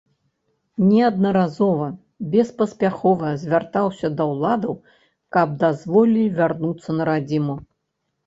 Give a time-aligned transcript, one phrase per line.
[0.91, 1.89] Неаднаразова
[2.35, 4.73] беспаспяхова звяртаўся да ўладаў
[5.37, 7.55] каб дазволілі вярнуцца на радзіму.